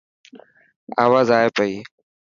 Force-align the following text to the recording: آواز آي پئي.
آواز 1.03 1.27
آي 1.37 1.49
پئي. 1.55 1.71